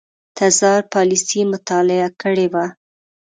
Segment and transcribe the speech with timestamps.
[0.37, 2.65] تزار پالیسي مطالعه کړې وه.